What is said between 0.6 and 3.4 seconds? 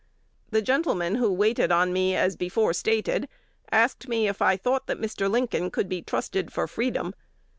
gentlemen who waited on me as before stated